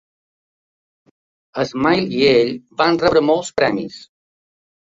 [1.73, 2.51] Smile i ell
[2.81, 4.03] van rebre molts premis.